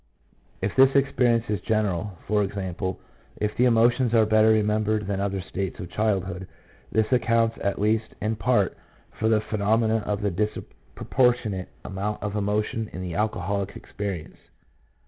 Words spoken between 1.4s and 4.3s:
is general— i.e., if the emotions are